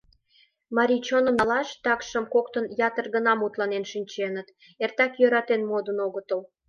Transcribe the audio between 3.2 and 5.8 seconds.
мутланен шинченыт, эртак йӧратен